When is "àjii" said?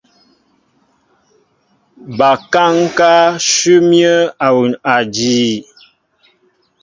4.95-5.55